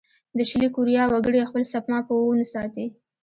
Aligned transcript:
د 0.37 0.39
شلي 0.49 0.67
کوریا 0.75 1.03
وګړي 1.07 1.47
خپله 1.49 1.65
سپما 1.71 1.99
په 2.07 2.13
وون 2.19 2.39
ساتي. 2.53 2.85